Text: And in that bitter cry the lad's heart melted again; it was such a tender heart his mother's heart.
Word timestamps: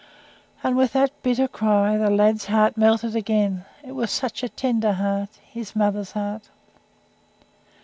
And 0.63 0.79
in 0.81 0.87
that 0.93 1.11
bitter 1.21 1.47
cry 1.47 1.95
the 1.95 2.09
lad's 2.09 2.45
heart 2.47 2.75
melted 2.75 3.15
again; 3.15 3.65
it 3.85 3.91
was 3.91 4.09
such 4.09 4.41
a 4.41 4.49
tender 4.49 4.93
heart 4.93 5.29
his 5.47 5.75
mother's 5.75 6.13
heart. 6.13 6.49